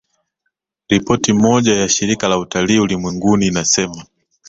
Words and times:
Ripoti 0.89 1.33
moja 1.33 1.73
ya 1.75 1.89
Shirika 1.89 2.27
la 2.27 2.37
Utalii 2.37 2.79
Ulimwenguni 2.79 3.47
inasema 3.47 4.05